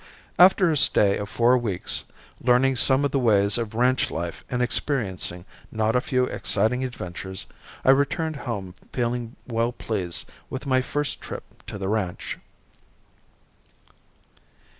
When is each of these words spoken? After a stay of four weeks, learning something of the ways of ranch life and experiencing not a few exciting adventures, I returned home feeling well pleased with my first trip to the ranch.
After 0.39 0.71
a 0.71 0.77
stay 0.77 1.15
of 1.17 1.29
four 1.29 1.59
weeks, 1.59 2.05
learning 2.41 2.75
something 2.77 3.05
of 3.05 3.11
the 3.11 3.19
ways 3.19 3.59
of 3.59 3.75
ranch 3.75 4.09
life 4.09 4.43
and 4.49 4.59
experiencing 4.59 5.45
not 5.71 5.95
a 5.95 6.01
few 6.01 6.23
exciting 6.25 6.83
adventures, 6.83 7.45
I 7.85 7.91
returned 7.91 8.37
home 8.37 8.73
feeling 8.91 9.35
well 9.45 9.71
pleased 9.71 10.27
with 10.49 10.65
my 10.65 10.81
first 10.81 11.21
trip 11.21 11.43
to 11.67 11.77
the 11.77 11.87
ranch. 11.87 12.39